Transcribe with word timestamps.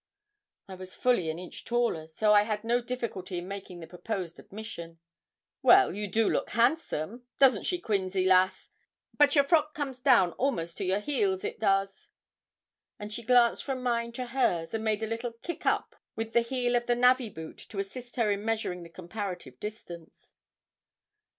I 0.67 0.73
was 0.73 0.95
fully 0.95 1.29
an 1.29 1.37
inch 1.37 1.63
taller, 1.63 2.07
so 2.07 2.33
I 2.33 2.41
had 2.41 2.63
no 2.63 2.81
difficulty 2.81 3.37
in 3.37 3.47
making 3.47 3.81
the 3.81 3.85
proposed 3.85 4.39
admission. 4.39 4.97
'Well, 5.61 5.93
you 5.93 6.07
do 6.07 6.27
look 6.27 6.49
handsome! 6.49 7.27
doesn't 7.37 7.67
she, 7.67 7.79
Quinzy, 7.79 8.25
lass? 8.25 8.71
but 9.15 9.35
your 9.35 9.43
frock 9.43 9.75
comes 9.75 9.99
down 9.99 10.31
almost 10.39 10.75
to 10.77 10.85
your 10.85 11.01
heels 11.01 11.43
it 11.43 11.59
does.' 11.59 12.09
And 12.97 13.13
she 13.13 13.21
glanced 13.21 13.63
from 13.63 13.83
mine 13.83 14.11
to 14.13 14.25
hers, 14.25 14.73
and 14.73 14.83
made 14.83 15.03
a 15.03 15.07
little 15.07 15.33
kick 15.43 15.67
up 15.67 15.95
with 16.15 16.33
the 16.33 16.41
heel 16.41 16.75
of 16.75 16.87
the 16.87 16.95
navvy 16.95 17.29
boot 17.29 17.59
to 17.69 17.77
assist 17.77 18.15
her 18.15 18.31
in 18.31 18.43
measuring 18.43 18.81
the 18.81 18.89
comparative 18.89 19.59
distance. 19.59 20.33